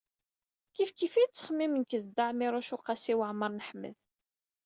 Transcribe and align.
Kifkif 0.75 1.13
i 1.15 1.23
nettxemmim 1.25 1.73
nekk 1.81 1.91
d 2.01 2.03
Dda 2.07 2.25
Ɛmiiruc 2.31 2.69
u 2.75 2.77
Qasi 2.85 3.13
Waɛmer 3.19 3.51
n 3.53 3.65
Ḥmed. 3.67 3.97